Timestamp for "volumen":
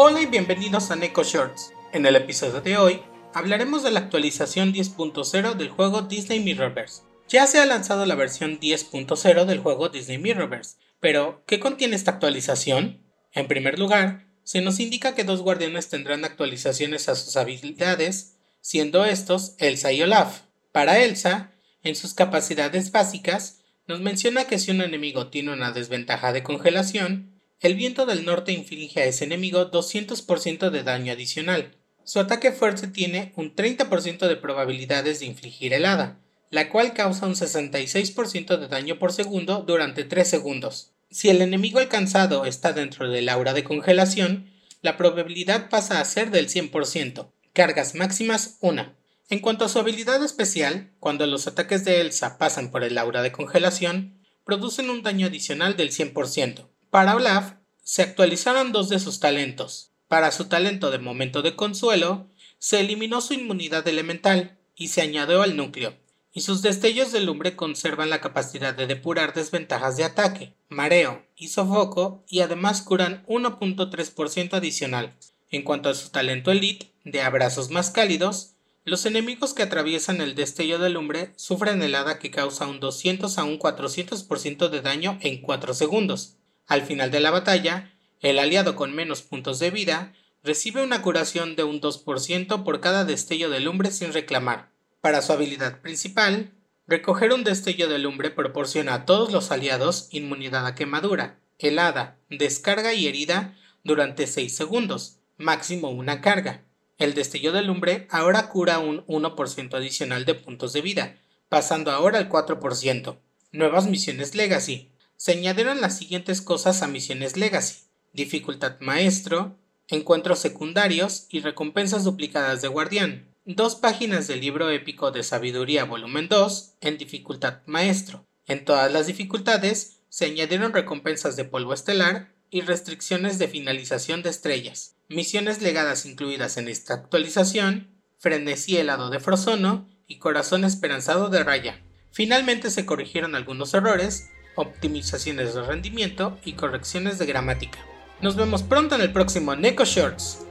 125.84-126.28